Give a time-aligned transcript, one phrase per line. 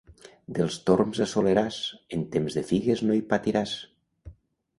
[0.59, 1.77] Dels Torms a Soleràs,
[2.17, 3.77] en temps de figues no hi patiràs.